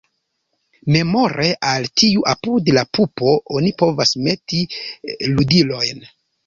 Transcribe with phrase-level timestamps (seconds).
[0.95, 4.67] Memore al tio apud la pupo oni povas meti
[5.37, 6.07] ludilojn.